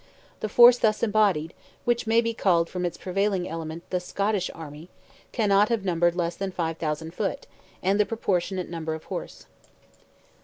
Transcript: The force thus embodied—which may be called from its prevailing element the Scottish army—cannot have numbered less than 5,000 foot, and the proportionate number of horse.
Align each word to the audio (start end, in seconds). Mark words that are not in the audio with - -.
The 0.39 0.49
force 0.49 0.79
thus 0.79 1.03
embodied—which 1.03 2.07
may 2.07 2.21
be 2.21 2.33
called 2.33 2.71
from 2.71 2.85
its 2.85 2.97
prevailing 2.97 3.47
element 3.47 3.87
the 3.91 3.99
Scottish 3.99 4.49
army—cannot 4.55 5.69
have 5.69 5.85
numbered 5.85 6.15
less 6.15 6.35
than 6.35 6.49
5,000 6.51 7.13
foot, 7.13 7.45
and 7.83 7.99
the 7.99 8.05
proportionate 8.07 8.67
number 8.67 8.95
of 8.95 9.03
horse. 9.03 9.45